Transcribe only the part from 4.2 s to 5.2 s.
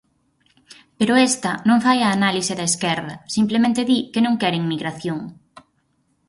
non quere inmigración.